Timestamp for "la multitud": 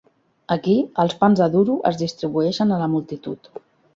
2.85-3.53